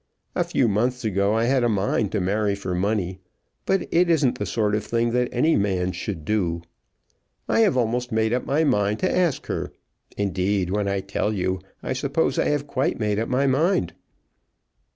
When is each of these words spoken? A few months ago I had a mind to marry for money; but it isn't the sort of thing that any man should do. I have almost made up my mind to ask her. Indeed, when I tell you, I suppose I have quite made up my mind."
A 0.33 0.43
few 0.43 0.67
months 0.67 1.05
ago 1.05 1.35
I 1.35 1.43
had 1.43 1.63
a 1.63 1.69
mind 1.69 2.11
to 2.13 2.19
marry 2.19 2.55
for 2.55 2.73
money; 2.73 3.19
but 3.67 3.83
it 3.93 4.09
isn't 4.09 4.39
the 4.39 4.47
sort 4.47 4.73
of 4.73 4.83
thing 4.83 5.11
that 5.11 5.29
any 5.31 5.55
man 5.55 5.91
should 5.91 6.25
do. 6.25 6.63
I 7.47 7.59
have 7.59 7.77
almost 7.77 8.11
made 8.11 8.33
up 8.33 8.43
my 8.43 8.63
mind 8.63 8.97
to 9.01 9.15
ask 9.15 9.45
her. 9.45 9.71
Indeed, 10.17 10.71
when 10.71 10.87
I 10.87 11.01
tell 11.01 11.31
you, 11.31 11.59
I 11.83 11.93
suppose 11.93 12.39
I 12.39 12.45
have 12.45 12.65
quite 12.65 12.99
made 12.99 13.19
up 13.19 13.29
my 13.29 13.45
mind." 13.45 13.93